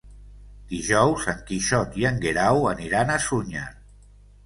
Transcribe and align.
Dijous 0.71 1.27
en 1.35 1.45
Quixot 1.51 2.01
i 2.01 2.09
en 2.13 2.19
Guerau 2.25 2.69
aniran 2.73 3.15
a 3.15 3.23
Sunyer. 3.31 3.71